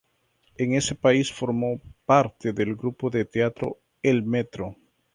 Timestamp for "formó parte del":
1.31-2.75